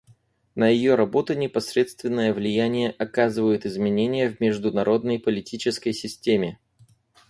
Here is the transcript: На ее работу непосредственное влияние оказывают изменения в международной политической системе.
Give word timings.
На 0.55 0.67
ее 0.67 0.95
работу 0.95 1.35
непосредственное 1.35 2.33
влияние 2.33 2.89
оказывают 2.89 3.67
изменения 3.67 4.31
в 4.31 4.39
международной 4.39 5.19
политической 5.19 5.93
системе. 5.93 6.57